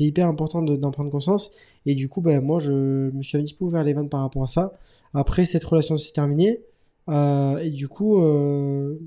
hyper 0.00 0.26
important 0.28 0.62
de- 0.62 0.76
d'en 0.76 0.90
prendre 0.90 1.10
conscience. 1.10 1.50
Et 1.84 1.94
du 1.94 2.08
coup, 2.08 2.20
ben, 2.20 2.40
moi, 2.40 2.58
je 2.58 2.72
me 3.10 3.22
suis 3.22 3.36
un 3.38 3.42
petit 3.42 3.54
peu 3.54 3.64
ouvert 3.64 3.84
les 3.84 3.92
vannes 3.94 4.08
par 4.08 4.20
rapport 4.20 4.44
à 4.44 4.46
ça. 4.46 4.72
Après, 5.14 5.44
cette 5.44 5.64
relation 5.64 5.96
s'est 5.96 6.12
terminée. 6.12 6.60
Euh, 7.08 7.58
et 7.58 7.70
du 7.70 7.88
coup, 7.88 8.20
euh, 8.20 8.98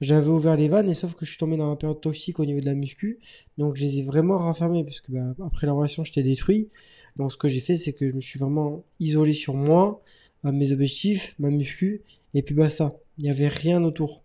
j'avais 0.00 0.28
ouvert 0.28 0.56
les 0.56 0.68
vannes, 0.68 0.88
et 0.88 0.94
sauf 0.94 1.14
que 1.14 1.24
je 1.24 1.30
suis 1.30 1.38
tombé 1.38 1.56
dans 1.56 1.70
la 1.70 1.76
période 1.76 2.00
toxique 2.00 2.40
au 2.40 2.44
niveau 2.44 2.60
de 2.60 2.66
la 2.66 2.74
muscu. 2.74 3.18
Donc 3.58 3.76
je 3.76 3.82
les 3.82 3.98
ai 3.98 4.02
vraiment 4.02 4.38
renfermées, 4.38 4.84
parce 4.84 5.00
que 5.00 5.12
bah, 5.12 5.34
après 5.44 5.66
la 5.66 5.72
relation, 5.72 6.04
j'étais 6.04 6.22
détruit. 6.22 6.68
Donc 7.16 7.32
ce 7.32 7.36
que 7.36 7.48
j'ai 7.48 7.60
fait, 7.60 7.74
c'est 7.74 7.92
que 7.92 8.08
je 8.08 8.14
me 8.14 8.20
suis 8.20 8.38
vraiment 8.38 8.84
isolé 8.98 9.32
sur 9.32 9.54
moi, 9.54 10.02
à 10.44 10.52
mes 10.52 10.72
objectifs, 10.72 11.34
ma 11.38 11.50
muscu, 11.50 12.02
et 12.34 12.42
puis 12.42 12.54
basta. 12.54 12.96
Il 13.18 13.24
n'y 13.24 13.30
avait 13.30 13.48
rien 13.48 13.84
autour. 13.84 14.22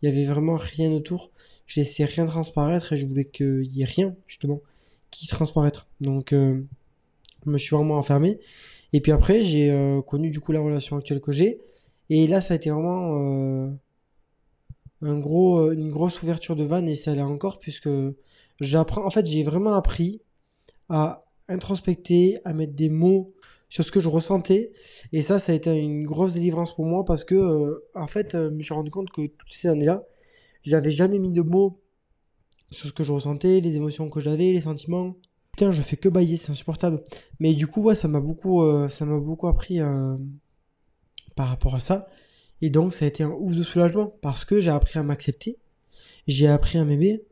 Il 0.00 0.08
y 0.08 0.12
avait 0.12 0.24
vraiment 0.24 0.56
rien 0.56 0.90
autour. 0.92 1.30
Je 1.66 1.80
laissais 1.80 2.04
rien 2.04 2.24
transparaître 2.24 2.92
et 2.92 2.96
je 2.96 3.06
voulais 3.06 3.26
qu'il 3.26 3.70
y 3.72 3.82
ait 3.82 3.86
rien, 3.86 4.16
justement, 4.26 4.60
qui 5.10 5.26
transparaître. 5.26 5.88
Donc 6.00 6.32
euh, 6.32 6.60
je 7.44 7.50
me 7.50 7.58
suis 7.58 7.76
vraiment 7.76 7.98
enfermé. 7.98 8.40
Et 8.92 9.00
puis 9.00 9.12
après, 9.12 9.42
j'ai 9.42 9.70
euh, 9.70 10.02
connu 10.02 10.30
du 10.30 10.40
coup 10.40 10.52
la 10.52 10.60
relation 10.60 10.96
actuelle 10.96 11.20
que 11.20 11.32
j'ai. 11.32 11.60
Et 12.14 12.26
là, 12.26 12.42
ça 12.42 12.52
a 12.52 12.56
été 12.58 12.68
vraiment 12.68 13.16
euh, 13.16 13.70
un 15.00 15.18
gros, 15.18 15.60
euh, 15.60 15.72
une 15.72 15.88
grosse 15.88 16.22
ouverture 16.22 16.56
de 16.56 16.62
vanne 16.62 16.86
et 16.86 16.94
ça 16.94 17.14
l'est 17.14 17.22
encore 17.22 17.58
puisque 17.58 17.88
j'apprends. 18.60 19.06
En 19.06 19.08
fait, 19.08 19.24
j'ai 19.24 19.42
vraiment 19.42 19.72
appris 19.72 20.20
à 20.90 21.24
introspecter, 21.48 22.38
à 22.44 22.52
mettre 22.52 22.74
des 22.74 22.90
mots 22.90 23.32
sur 23.70 23.82
ce 23.82 23.90
que 23.90 23.98
je 23.98 24.10
ressentais. 24.10 24.72
Et 25.14 25.22
ça, 25.22 25.38
ça 25.38 25.52
a 25.52 25.54
été 25.54 25.74
une 25.74 26.02
grosse 26.02 26.34
délivrance 26.34 26.76
pour 26.76 26.84
moi 26.84 27.02
parce 27.06 27.24
que, 27.24 27.34
euh, 27.34 27.82
en 27.94 28.08
fait, 28.08 28.32
je 28.32 28.50
me 28.50 28.60
suis 28.60 28.74
rendu 28.74 28.90
compte 28.90 29.08
que 29.08 29.28
toutes 29.28 29.48
ces 29.48 29.68
années-là, 29.68 30.04
j'avais 30.60 30.90
jamais 30.90 31.18
mis 31.18 31.32
de 31.32 31.40
mots 31.40 31.80
sur 32.68 32.88
ce 32.88 32.92
que 32.92 33.04
je 33.04 33.12
ressentais, 33.14 33.60
les 33.60 33.78
émotions 33.78 34.10
que 34.10 34.20
j'avais, 34.20 34.52
les 34.52 34.60
sentiments. 34.60 35.16
Putain, 35.52 35.70
je 35.70 35.80
fais 35.80 35.96
que 35.96 36.10
bailler, 36.10 36.36
c'est 36.36 36.52
insupportable. 36.52 37.02
Mais 37.40 37.54
du 37.54 37.66
coup, 37.66 37.80
ouais, 37.80 37.94
ça 37.94 38.06
m'a 38.06 38.20
beaucoup, 38.20 38.64
euh, 38.64 38.90
ça 38.90 39.06
m'a 39.06 39.18
beaucoup 39.18 39.48
appris 39.48 39.80
par 41.34 41.48
rapport 41.48 41.74
à 41.74 41.80
ça. 41.80 42.08
Et 42.60 42.70
donc, 42.70 42.94
ça 42.94 43.04
a 43.04 43.08
été 43.08 43.22
un 43.22 43.30
ouf 43.30 43.56
de 43.56 43.62
soulagement 43.62 44.14
parce 44.20 44.44
que 44.44 44.60
j'ai 44.60 44.70
appris 44.70 44.98
à 44.98 45.02
m'accepter, 45.02 45.58
j'ai 46.26 46.46
appris 46.46 46.78
à 46.78 46.84
m'aimer, 46.84 47.22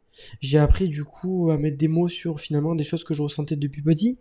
j'ai 0.40 0.58
appris 0.58 0.88
du 0.88 1.04
coup 1.04 1.50
à 1.50 1.58
mettre 1.58 1.78
des 1.78 1.88
mots 1.88 2.08
sur 2.08 2.40
finalement 2.40 2.74
des 2.74 2.84
choses 2.84 3.04
que 3.04 3.14
je 3.14 3.22
ressentais 3.22 3.56
depuis 3.56 3.82
petit. 3.82 4.18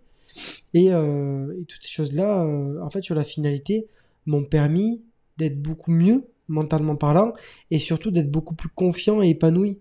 Et, 0.74 0.92
euh, 0.92 1.64
toutes 1.68 1.82
ces 1.82 1.90
choses-là, 1.90 2.46
euh, 2.46 2.82
en 2.82 2.90
fait, 2.90 3.02
sur 3.02 3.16
la 3.16 3.24
finalité, 3.24 3.88
m'ont 4.26 4.44
permis 4.44 5.06
d'être 5.38 5.60
beaucoup 5.60 5.92
mieux 5.92 6.28
mentalement 6.48 6.96
parlant 6.96 7.34
et 7.72 7.80
surtout 7.80 8.12
d'être 8.12 8.30
beaucoup 8.30 8.56
plus 8.56 8.70
confiant 8.70 9.22
et 9.22 9.30
épanoui. 9.30 9.80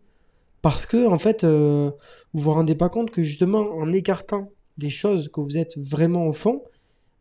Parce 0.62 0.86
que, 0.86 1.06
en 1.06 1.18
fait, 1.18 1.44
euh, 1.44 1.90
vous 2.32 2.40
vous 2.40 2.52
rendez 2.52 2.74
pas 2.74 2.88
compte 2.88 3.10
que 3.10 3.22
justement, 3.22 3.60
en 3.72 3.92
écartant 3.92 4.50
les 4.78 4.90
choses 4.90 5.28
que 5.28 5.40
vous 5.40 5.58
êtes 5.58 5.76
vraiment 5.78 6.26
au 6.26 6.32
fond, 6.32 6.62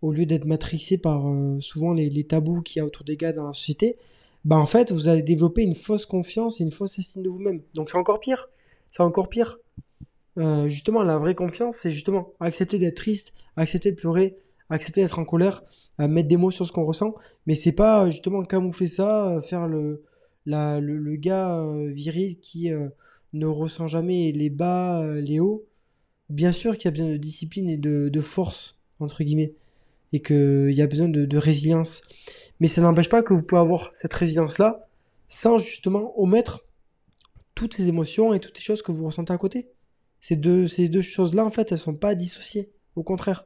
au 0.01 0.12
lieu 0.12 0.25
d'être 0.25 0.46
matrixé 0.46 0.98
par 0.98 1.27
euh, 1.27 1.60
souvent 1.60 1.94
les, 1.94 2.24
tabous 2.24 2.62
qu'il 2.62 2.80
y 2.80 2.82
a 2.82 2.86
autour 2.86 3.04
des 3.04 3.18
gars 3.18 3.34
dans 3.34 3.48
la 3.48 3.54
société, 3.54 3.98
bah 4.46 4.58
en 4.58 4.66
fait, 4.66 4.92
vous 4.92 5.08
allez 5.08 5.24
développer 5.24 5.63
une 5.63 5.75
fausse 5.75 6.06
confiance 6.06 6.62
et 6.62 6.63
une 6.63 6.72
fausse 6.72 7.00
estime 7.00 7.24
de 7.24 7.30
vous-même. 7.30 7.62
Donc 7.74 7.89
c'est 7.89 7.98
encore 7.98 8.20
pire. 8.20 8.50
C'est 8.92 9.04
encore 9.04 9.30
pire. 9.30 9.58
Euh, 10.38 10.68
justement, 10.68 11.04
la 11.04 11.18
vraie 11.18 11.36
confiance, 11.36 11.77
c'est 11.77 11.92
justement 11.92 12.34
accepter 12.39 12.77
d'être 12.77 12.96
triste, 12.96 13.34
accepter 13.56 13.92
de 13.92 13.96
pleurer, 13.96 14.38
accepter 14.70 15.01
d'être 15.01 15.20
en 15.20 15.25
colère, 15.25 15.63
euh, 16.00 16.08
mettre 16.08 16.27
des 16.27 16.38
mots 16.38 16.51
sur 16.51 16.66
ce 16.66 16.72
qu'on 16.72 16.84
ressent. 16.84 17.16
Mais 17.48 17.56
c'est 17.56 17.72
pas 17.72 18.08
justement 18.10 18.44
camoufler 18.44 18.88
ça, 18.88 19.42
faire 19.44 19.68
le 19.68 20.04
la, 20.46 20.80
le, 20.80 21.16
gars 21.18 21.62
viril 21.92 22.39
qui 22.39 22.70
ne 23.34 23.46
ressent 23.46 23.88
jamais 23.88 24.32
les 24.32 24.50
bas, 24.50 25.06
les 25.20 25.42
hauts. 25.42 25.66
Bien 26.30 26.54
sûr 26.54 26.77
qu'il 26.77 26.86
y 26.86 26.88
a 26.88 26.92
besoin 26.92 27.10
de 27.10 27.18
discipline 27.18 27.70
et 27.70 27.75
de, 27.75 28.08
de 28.08 28.22
force, 28.22 28.77
entre 29.00 29.25
guillemets, 29.25 29.54
et 30.14 30.22
qu'il 30.22 30.72
y 30.72 30.82
a 30.82 30.88
besoin 30.88 31.10
de, 31.10 31.38
résilience. 31.38 32.02
Mais 32.60 32.68
ça 32.68 32.82
n'empêche 32.82 33.10
pas 33.10 33.22
que 33.22 33.34
vous 33.34 33.44
pouvez 33.44 33.62
avoir 33.62 33.92
cette 33.94 34.14
résilience-là 34.14 34.88
sans 35.28 35.58
justement 35.58 36.20
omettre 36.20 36.66
toutes 37.54 37.74
ces 37.74 37.88
émotions 37.88 38.34
et 38.34 38.40
toutes 38.40 38.56
les 38.58 38.64
choses 38.64 38.82
que 38.82 38.92
vous 38.92 39.06
ressentez 39.06 39.34
à 39.34 39.38
côté. 39.38 39.68
Ces 40.20 40.36
deux, 40.36 40.68
ces 40.68 40.90
deux 40.90 41.02
choses-là, 41.02 41.46
en 41.46 41.52
fait, 41.52 41.72
elles 41.72 41.80
sont 41.80 41.96
pas 41.96 42.16
dissociées. 42.16 42.72
Au 42.96 43.04
contraire. 43.04 43.46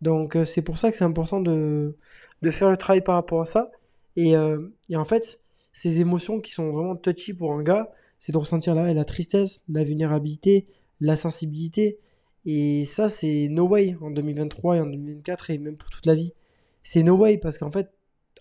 Donc, 0.00 0.34
euh, 0.34 0.44
c'est 0.44 0.62
pour 0.62 0.78
ça 0.78 0.90
que 0.90 0.96
c'est 0.96 1.04
important 1.04 1.40
de, 1.40 1.96
de 2.42 2.50
faire 2.50 2.70
le 2.70 2.76
travail 2.76 3.02
par 3.02 3.14
rapport 3.14 3.42
à 3.42 3.46
ça. 3.46 3.70
Et, 4.16 4.34
euh, 4.36 4.58
et 4.88 4.96
en 4.96 5.04
fait, 5.04 5.38
ces 5.72 6.00
émotions 6.00 6.40
qui 6.40 6.50
sont 6.50 6.70
vraiment 6.72 6.96
touchy 6.96 7.32
pour 7.34 7.52
un 7.52 7.62
gars, 7.62 7.90
c'est 8.18 8.32
de 8.32 8.38
ressentir 8.38 8.74
la 8.74 9.04
tristesse, 9.04 9.62
la 9.68 9.84
vulnérabilité, 9.84 10.66
la 11.00 11.16
sensibilité. 11.16 11.98
Et 12.46 12.84
ça, 12.86 13.08
c'est 13.08 13.48
no 13.50 13.68
way 13.68 13.96
en 14.00 14.10
2023 14.10 14.76
et 14.76 14.80
en 14.80 14.86
2024 14.86 15.50
et 15.50 15.58
même 15.58 15.76
pour 15.76 15.90
toute 15.90 16.06
la 16.06 16.14
vie. 16.14 16.32
C'est 16.82 17.02
no 17.02 17.16
way 17.16 17.38
parce 17.38 17.58
qu'en 17.58 17.70
fait, 17.70 17.90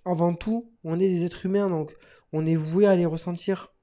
avant 0.06 0.34
tout, 0.34 0.70
on 0.84 1.00
est 1.00 1.10
des 1.10 1.26
êtres 1.26 1.46
humains, 1.46 1.70
donc 1.70 1.96
on 2.34 2.46
est 2.46 2.56
voué 2.56 2.86
à 2.86 2.96
les 2.96 3.06
ressentir. 3.06 3.74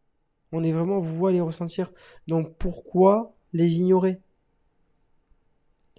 On 0.52 0.62
est 0.62 0.72
vraiment 0.72 1.00
voué 1.00 1.30
à 1.30 1.32
les 1.34 1.40
ressentir. 1.40 1.92
Donc 2.26 2.56
pourquoi 2.58 3.34
les 3.52 3.78
ignorer? 3.78 4.20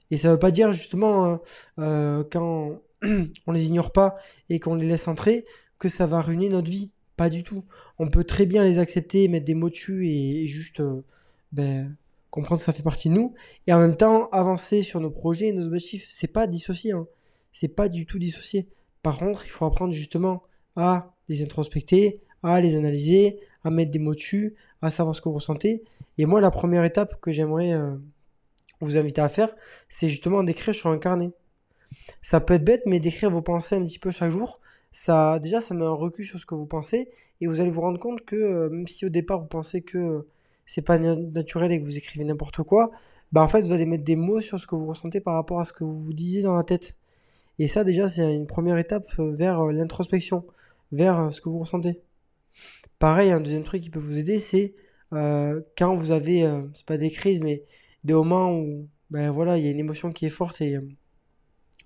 Et 0.09 0.17
ça 0.17 0.31
veut 0.31 0.39
pas 0.39 0.51
dire 0.51 0.71
justement 0.71 1.25
euh, 1.25 1.38
euh, 1.79 2.24
quand 2.31 2.79
on 3.47 3.51
les 3.51 3.67
ignore 3.67 3.91
pas 3.91 4.15
et 4.50 4.59
qu'on 4.59 4.75
les 4.75 4.88
laisse 4.88 5.07
entrer 5.07 5.45
que 5.79 5.89
ça 5.89 6.07
va 6.07 6.21
ruiner 6.21 6.50
notre 6.50 6.71
vie. 6.71 6.91
Pas 7.17 7.29
du 7.29 7.43
tout. 7.43 7.65
On 8.00 8.09
peut 8.09 8.24
très 8.24 8.45
bien 8.45 8.63
les 8.63 8.79
accepter, 8.79 9.27
mettre 9.27 9.45
des 9.45 9.55
mots 9.55 9.69
dessus 9.69 10.09
et, 10.09 10.45
juste 10.47 10.79
euh, 10.79 11.03
ben, 11.51 11.95
comprendre 12.29 12.60
que 12.60 12.65
ça 12.65 12.74
fait 12.74 12.84
partie 12.84 13.10
de 13.10 13.13
nous. 13.13 13.34
Et 13.67 13.74
en 13.74 13.79
même 13.79 13.96
temps, 13.96 14.27
avancer 14.29 14.81
sur 14.81 15.00
nos 15.00 15.10
projets 15.10 15.48
et 15.48 15.53
nos 15.53 15.65
objectifs. 15.65 16.05
C'est 16.10 16.27
pas 16.27 16.48
dissocié. 16.48 16.91
Hein. 16.91 17.07
C'est 17.51 17.67
pas 17.67 17.89
du 17.89 18.05
tout 18.05 18.19
dissocié. 18.19 18.67
Par 19.01 19.17
contre, 19.17 19.46
il 19.46 19.50
faut 19.50 19.65
apprendre 19.65 19.93
justement 19.93 20.43
à 20.75 21.13
les 21.29 21.43
introspecter, 21.43 22.22
à 22.43 22.62
les 22.62 22.75
analyser, 22.75 23.39
à 23.63 23.69
mettre 23.69 23.91
des 23.91 24.00
mots 24.00 24.13
dessus, 24.13 24.55
à 24.81 24.91
savoir 24.91 25.15
ce 25.15 25.22
que 25.22 25.29
vous 25.29 25.36
ressentez. 25.36 25.84
Et 26.17 26.25
moi, 26.25 26.41
la 26.41 26.51
première 26.51 26.84
étape 26.84 27.19
que 27.22 27.31
j'aimerais 27.31 27.74
euh, 27.74 27.96
vous 28.81 28.98
inviter 28.98 29.22
à 29.22 29.29
faire, 29.29 29.53
c'est 29.89 30.07
justement 30.07 30.43
d'écrire 30.43 30.75
sur 30.75 30.89
un 30.89 30.98
carnet. 30.98 31.31
Ça 32.22 32.41
peut 32.41 32.55
être 32.55 32.65
bête, 32.65 32.84
mais 32.86 33.00
d'écrire 33.00 33.31
vos 33.31 33.41
pensées 33.41 33.75
un 33.75 33.84
petit 33.84 34.00
peu 34.00 34.12
chaque 34.12 34.31
jour, 34.31 34.60
ça, 34.91 35.39
déjà, 35.39 35.62
ça 35.62 35.74
met 35.74 35.86
un 35.86 35.91
recul 35.91 36.25
sur 36.25 36.39
ce 36.39 36.46
que 36.46 36.55
vous 36.55 36.67
pensez, 36.67 37.10
et 37.41 37.48
vous 37.48 37.62
allez 37.62 37.72
vous 37.72 37.81
rendre 37.81 38.00
compte 38.00 38.25
que 38.25 38.36
euh, 38.36 38.69
même 38.69 38.88
si 38.88 39.05
au 39.05 39.10
départ 39.10 39.39
vous 39.39 39.48
pensez 39.48 39.81
que 39.81 39.98
euh, 39.98 40.27
c'est 40.67 40.83
pas 40.83 41.00
naturel 41.00 41.71
et 41.71 41.79
que 41.79 41.86
vous 41.86 41.97
écrivez 41.97 42.25
n'importe 42.25 42.62
quoi, 42.62 42.91
bah 43.31 43.41
en 43.41 43.47
fait 43.47 43.62
vous 43.62 43.71
allez 43.71 43.88
mettre 43.88 44.03
des 44.03 44.15
mots 44.15 44.41
sur 44.41 44.59
ce 44.59 44.67
que 44.67 44.75
vous 44.75 44.86
ressentez 44.86 45.19
par 45.21 45.33
rapport 45.33 45.59
à 45.59 45.65
ce 45.65 45.74
que 45.74 45.83
vous 45.83 45.97
vous 45.97 46.13
disiez 46.13 46.43
dans 46.43 46.55
la 46.55 46.63
tête. 46.63 46.95
Et 47.59 47.67
ça, 47.67 47.83
déjà, 47.83 48.07
c'est 48.07 48.36
une 48.36 48.45
première 48.45 48.77
étape 48.77 49.07
vers 49.17 49.65
l'introspection, 49.65 50.45
vers 50.91 51.33
ce 51.33 51.41
que 51.41 51.50
vous 51.50 51.59
ressentez. 51.59 52.00
Pareil, 53.00 53.31
un 53.31 53.39
deuxième 53.39 53.63
truc 53.63 53.81
qui 53.81 53.89
peut 53.89 54.00
vous 54.00 54.19
aider, 54.19 54.38
c'est 54.39 54.75
euh, 55.13 55.62
quand 55.77 55.95
vous 55.95 56.12
avez, 56.12 56.43
euh, 56.43 56.63
c'est 56.74 56.86
pas 56.86 56.97
des 56.97 57.09
crises, 57.09 57.41
mais 57.41 57.63
des 58.03 58.13
moments 58.13 58.51
où, 58.51 58.88
ben 59.09 59.31
voilà, 59.31 59.57
il 59.57 59.65
y 59.65 59.67
a 59.67 59.71
une 59.71 59.79
émotion 59.79 60.12
qui 60.12 60.25
est 60.25 60.29
forte 60.29 60.62
et, 60.62 60.75
euh, 60.75 60.81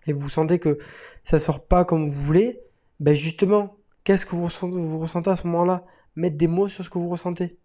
et 0.08 0.14
vous 0.14 0.30
sentez 0.30 0.60
que 0.60 0.78
ça 1.24 1.40
sort 1.40 1.66
pas 1.66 1.86
comme 1.86 2.10
vous 2.10 2.22
voulez, 2.22 2.60
ben 3.00 3.16
justement, 3.16 3.78
qu'est-ce 4.04 4.26
que 4.26 4.36
vous 4.36 4.46
ressentez, 4.46 4.76
vous 4.76 5.00
ressentez 5.00 5.30
à 5.30 5.36
ce 5.36 5.48
moment-là? 5.48 5.86
Mettre 6.16 6.38
des 6.38 6.48
mots 6.48 6.68
sur 6.68 6.84
ce 6.84 6.90
que 6.90 6.98
vous 6.98 7.10
ressentez. 7.10 7.58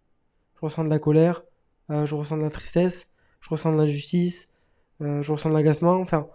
Je 0.56 0.60
ressens 0.62 0.84
de 0.84 0.90
la 0.90 0.98
colère, 0.98 1.42
je 1.88 2.14
ressens 2.14 2.36
de 2.38 2.42
la 2.42 2.50
tristesse, 2.50 3.08
je 3.40 3.50
ressens 3.50 3.72
de 3.72 3.78
l'injustice, 3.78 4.48
je 5.00 5.30
ressens 5.30 5.50
de 5.50 5.54
l'agacement, 5.54 6.00
enfin, 6.00 6.28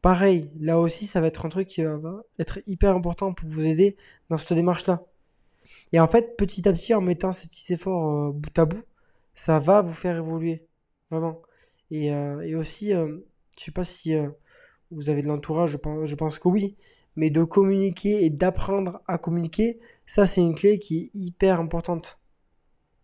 pareil, 0.00 0.50
là 0.60 0.78
aussi, 0.78 1.06
ça 1.06 1.20
va 1.20 1.28
être 1.28 1.46
un 1.46 1.48
truc 1.48 1.68
qui 1.68 1.82
va 1.84 2.22
être 2.38 2.60
hyper 2.66 2.94
important 2.94 3.32
pour 3.32 3.48
vous 3.48 3.66
aider 3.66 3.96
dans 4.28 4.38
cette 4.38 4.54
démarche-là. 4.54 5.04
Et 5.92 6.00
en 6.00 6.08
fait, 6.08 6.36
petit 6.36 6.68
à 6.68 6.72
petit, 6.72 6.94
en 6.94 7.00
mettant 7.00 7.32
ces 7.32 7.46
petits 7.48 7.72
efforts 7.72 8.28
euh, 8.28 8.32
bout 8.32 8.58
à 8.58 8.64
bout, 8.64 8.82
ça 9.34 9.58
va 9.58 9.82
vous 9.82 9.92
faire 9.92 10.16
évoluer. 10.16 10.66
Vraiment. 11.10 11.40
Et, 11.90 12.12
euh, 12.12 12.40
et 12.40 12.54
aussi, 12.54 12.92
euh, 12.94 13.18
je 13.58 13.64
sais 13.64 13.70
pas 13.70 13.84
si 13.84 14.14
vous 14.90 15.10
avez 15.10 15.22
de 15.22 15.28
l'entourage, 15.28 15.70
je 15.70 15.76
pense, 15.76 16.06
je 16.06 16.14
pense 16.14 16.38
que 16.38 16.48
oui. 16.48 16.76
Mais 17.16 17.28
de 17.28 17.44
communiquer 17.44 18.24
et 18.24 18.30
d'apprendre 18.30 19.02
à 19.06 19.18
communiquer, 19.18 19.80
ça, 20.06 20.26
c'est 20.26 20.40
une 20.40 20.54
clé 20.54 20.78
qui 20.78 20.98
est 20.98 21.10
hyper 21.14 21.60
importante. 21.60 22.18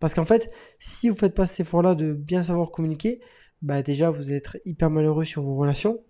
Parce 0.00 0.14
qu'en 0.14 0.24
fait, 0.24 0.50
si 0.78 1.08
vous 1.08 1.16
faites 1.16 1.34
pas 1.34 1.46
cet 1.46 1.66
effort-là 1.66 1.94
de 1.94 2.12
bien 2.12 2.42
savoir 2.42 2.70
communiquer, 2.70 3.20
bah 3.62 3.82
déjà, 3.82 4.10
vous 4.10 4.22
allez 4.22 4.36
être 4.36 4.56
hyper 4.64 4.90
malheureux 4.90 5.24
sur 5.24 5.42
vos 5.42 5.56
relations. 5.56 6.00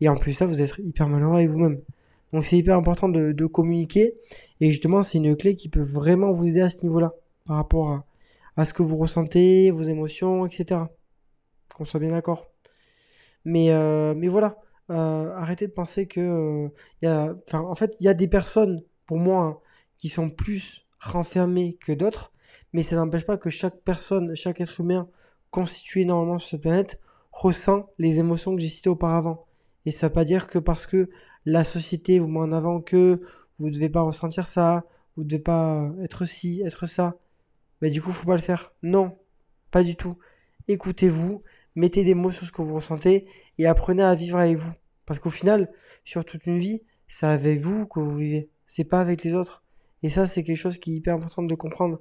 Et 0.00 0.08
en 0.08 0.16
plus, 0.16 0.32
ça, 0.32 0.46
vous 0.46 0.62
être 0.62 0.80
hyper 0.80 1.08
malheureux 1.08 1.36
avec 1.36 1.50
vous-même. 1.50 1.80
Donc 2.32 2.44
c'est 2.44 2.56
hyper 2.58 2.76
important 2.76 3.08
de, 3.08 3.46
communiquer. 3.46 4.14
Et 4.60 4.70
justement, 4.70 5.02
c'est 5.02 5.18
une 5.18 5.36
clé 5.36 5.56
qui 5.56 5.68
peut 5.68 5.82
vraiment 5.82 6.32
vous 6.32 6.46
aider 6.46 6.60
à 6.60 6.70
ce 6.70 6.84
niveau-là, 6.84 7.12
par 7.44 7.56
rapport 7.56 8.04
à, 8.56 8.64
ce 8.64 8.72
que 8.72 8.82
vous 8.82 8.96
ressentez, 8.96 9.70
vos 9.70 9.82
émotions, 9.82 10.46
etc. 10.46 10.80
Qu'on 11.74 11.84
soit 11.84 12.00
bien 12.00 12.10
d'accord. 12.10 12.50
Mais, 13.44 13.70
euh, 13.70 14.14
mais 14.16 14.28
voilà, 14.28 14.58
euh, 14.90 15.30
arrêtez 15.34 15.66
de 15.66 15.72
penser 15.72 16.06
que... 16.06 16.20
Euh, 16.20 16.68
y 17.02 17.06
a, 17.06 17.34
en 17.52 17.74
fait, 17.74 17.96
il 18.00 18.04
y 18.04 18.08
a 18.08 18.14
des 18.14 18.28
personnes, 18.28 18.82
pour 19.06 19.18
moi, 19.18 19.42
hein, 19.44 19.58
qui 19.98 20.08
sont 20.08 20.30
plus 20.30 20.85
renfermées 21.12 21.74
que 21.74 21.92
d'autres. 21.92 22.32
Mais 22.72 22.82
ça 22.82 22.96
n'empêche 22.96 23.24
pas 23.24 23.36
que 23.36 23.50
chaque 23.50 23.80
personne, 23.80 24.34
chaque 24.34 24.60
être 24.60 24.80
humain 24.80 25.08
constitué 25.50 26.04
normalement 26.04 26.38
sur 26.38 26.50
cette 26.50 26.62
planète 26.62 27.00
ressent 27.30 27.88
les 27.98 28.18
émotions 28.18 28.54
que 28.54 28.62
j'ai 28.62 28.68
citées 28.68 28.90
auparavant. 28.90 29.46
Et 29.84 29.90
ça 29.92 30.06
ne 30.06 30.10
veut 30.10 30.14
pas 30.14 30.24
dire 30.24 30.46
que 30.46 30.58
parce 30.58 30.86
que 30.86 31.08
la 31.44 31.64
société 31.64 32.18
vous 32.18 32.28
met 32.28 32.40
en 32.40 32.52
avant 32.52 32.80
que 32.80 33.20
vous 33.58 33.66
ne 33.66 33.72
devez 33.72 33.88
pas 33.88 34.02
ressentir 34.02 34.46
ça, 34.46 34.84
vous 35.16 35.22
ne 35.22 35.28
devez 35.28 35.42
pas 35.42 35.92
être 36.02 36.24
ci, 36.24 36.62
être 36.64 36.86
ça. 36.86 37.16
Mais 37.80 37.90
du 37.90 38.02
coup, 38.02 38.12
faut 38.12 38.26
pas 38.26 38.36
le 38.36 38.40
faire. 38.42 38.72
Non, 38.82 39.18
pas 39.70 39.82
du 39.82 39.96
tout. 39.96 40.18
Écoutez-vous, 40.68 41.42
mettez 41.74 42.04
des 42.04 42.14
mots 42.14 42.32
sur 42.32 42.46
ce 42.46 42.52
que 42.52 42.62
vous 42.62 42.74
ressentez 42.74 43.26
et 43.58 43.66
apprenez 43.66 44.02
à 44.02 44.14
vivre 44.14 44.38
avec 44.38 44.56
vous. 44.56 44.72
Parce 45.04 45.20
qu'au 45.20 45.30
final, 45.30 45.68
sur 46.04 46.24
toute 46.24 46.46
une 46.46 46.58
vie, 46.58 46.82
c'est 47.06 47.26
avec 47.26 47.60
vous 47.60 47.86
que 47.86 48.00
vous 48.00 48.16
vivez. 48.16 48.50
C'est 48.66 48.84
pas 48.84 49.00
avec 49.00 49.22
les 49.22 49.34
autres. 49.34 49.62
Et 50.06 50.08
ça, 50.08 50.24
c'est 50.28 50.44
quelque 50.44 50.56
chose 50.56 50.78
qui 50.78 50.92
est 50.92 50.96
hyper 50.98 51.16
important 51.16 51.42
de 51.42 51.54
comprendre. 51.56 51.98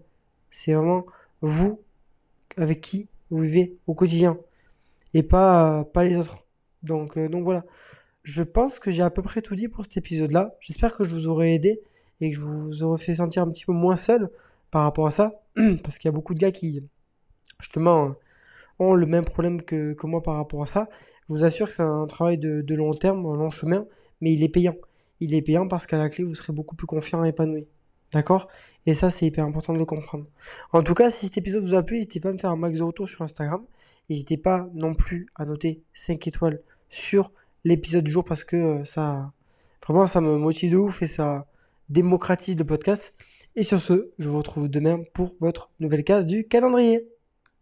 C'est 0.51 0.75
vraiment 0.75 1.07
vous 1.41 1.81
avec 2.55 2.79
qui 2.79 3.07
vous 3.31 3.39
vivez 3.39 3.79
au 3.88 3.95
quotidien 3.95 4.38
et 5.15 5.24
pas, 5.24 5.85
pas 5.85 6.03
les 6.03 6.15
autres. 6.15 6.45
Donc, 6.83 7.17
euh, 7.17 7.29
donc 7.29 7.45
voilà. 7.45 7.65
Je 8.21 8.43
pense 8.43 8.77
que 8.77 8.91
j'ai 8.91 9.01
à 9.01 9.09
peu 9.09 9.24
près 9.24 9.41
tout 9.41 9.55
dit 9.55 9.69
pour 9.69 9.85
cet 9.85 9.97
épisode-là. 9.97 10.53
J'espère 10.59 10.95
que 10.95 11.03
je 11.03 11.15
vous 11.15 11.25
aurai 11.25 11.55
aidé 11.55 11.81
et 12.21 12.29
que 12.29 12.35
je 12.35 12.41
vous 12.41 12.83
aurai 12.83 13.00
fait 13.00 13.15
sentir 13.15 13.41
un 13.41 13.50
petit 13.50 13.65
peu 13.65 13.74
moins 13.74 13.95
seul 13.95 14.29
par 14.69 14.83
rapport 14.83 15.07
à 15.07 15.12
ça. 15.12 15.41
Parce 15.83 15.97
qu'il 15.97 16.07
y 16.07 16.09
a 16.09 16.15
beaucoup 16.15 16.35
de 16.35 16.39
gars 16.39 16.51
qui, 16.51 16.83
justement, 17.59 18.13
ont 18.77 18.93
le 18.93 19.07
même 19.07 19.25
problème 19.25 19.63
que, 19.63 19.93
que, 19.93 20.05
moi 20.05 20.21
par 20.21 20.35
rapport 20.35 20.62
à 20.62 20.67
ça. 20.67 20.89
Je 21.27 21.33
vous 21.33 21.43
assure 21.43 21.65
que 21.65 21.74
c'est 21.74 21.81
un 21.81 22.05
travail 22.05 22.38
de, 22.38 22.62
de, 22.62 22.75
long 22.75 22.91
terme, 22.91 23.25
un 23.25 23.35
long 23.35 23.50
chemin, 23.50 23.88
mais 24.21 24.31
il 24.31 24.43
est 24.43 24.50
payant. 24.50 24.75
Il 25.21 25.33
est 25.33 25.41
payant 25.41 25.67
parce 25.67 25.88
qu'à 25.88 25.97
la 25.97 26.07
clé, 26.09 26.24
vous 26.24 26.35
serez 26.35 26.53
beaucoup 26.53 26.75
plus 26.75 26.85
confiant 26.85 27.25
et 27.25 27.29
épanoui. 27.29 27.65
D'accord? 28.15 28.48
Et 28.86 28.93
ça, 28.93 29.10
c'est 29.10 29.25
hyper 29.25 29.43
important 29.43 29.74
de 29.74 29.77
le 29.77 29.84
comprendre. 29.84 30.24
En 30.72 30.81
tout 30.84 30.93
cas, 30.93 31.10
si 31.10 31.25
cet 31.25 31.38
épisode 31.38 31.65
vous 31.65 31.74
a 31.74 31.84
plu, 31.84 31.98
n'hésitez 31.98 32.22
pas 32.22 32.29
à 32.29 32.31
me 32.31 32.38
faire 32.38 32.50
un 32.50 32.55
max 32.55 32.79
de 32.79 32.84
retour 32.84 33.10
sur 33.10 33.22
Instagram. 33.24 33.62
N'hésitez 34.10 34.38
pas 34.38 34.69
non 34.74 34.93
plus 34.93 35.27
à 35.36 35.45
noter 35.45 35.84
5 35.93 36.25
étoiles 36.25 36.62
sur 36.88 37.34
l'épisode 37.65 38.05
du 38.05 38.12
jour 38.12 38.24
parce 38.24 38.45
que 38.45 38.55
euh, 38.55 38.84
ça, 38.86 39.34
vraiment, 39.86 40.07
ça 40.07 40.22
me 40.22 40.38
motive 40.38 40.72
de 40.72 40.77
ouf 40.77 41.01
et 41.01 41.07
ça 41.07 41.45
démocratise 41.89 42.55
le 42.55 42.63
podcast. 42.63 43.13
Et 43.57 43.63
sur 43.63 43.81
ce, 43.81 44.12
je 44.17 44.29
vous 44.29 44.38
retrouve 44.38 44.69
demain 44.69 45.01
pour 45.13 45.34
votre 45.41 45.69
nouvelle 45.81 46.05
case 46.05 46.25
du 46.25 46.48
calendrier. 46.48 47.05